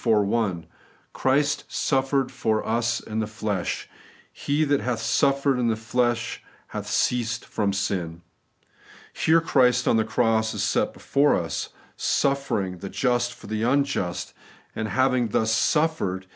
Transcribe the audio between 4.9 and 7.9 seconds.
suffered in the flesh hath ceased from